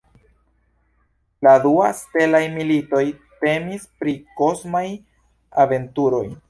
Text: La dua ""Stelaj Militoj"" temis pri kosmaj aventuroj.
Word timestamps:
La 1.47 1.51
dua 1.65 1.91
""Stelaj 1.99 2.41
Militoj"" 2.57 3.05
temis 3.45 3.89
pri 4.01 4.19
kosmaj 4.43 4.87
aventuroj. 5.67 6.27